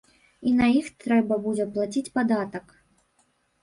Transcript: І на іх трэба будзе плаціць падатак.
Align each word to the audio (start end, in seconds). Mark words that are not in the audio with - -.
І 0.51 0.53
на 0.61 0.69
іх 0.79 0.89
трэба 1.05 1.39
будзе 1.45 1.69
плаціць 1.79 2.07
падатак. 2.19 2.79